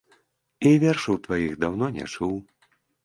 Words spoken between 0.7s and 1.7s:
вершаў тваіх